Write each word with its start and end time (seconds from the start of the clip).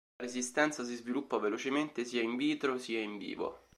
La 0.17 0.25
resistenza 0.25 0.83
si 0.83 0.95
sviluppa 0.95 1.37
velocemente 1.37 2.05
sia 2.05 2.23
in 2.23 2.35
vitro 2.35 2.79
sia 2.79 3.01
in 3.01 3.19
vivo. 3.19 3.67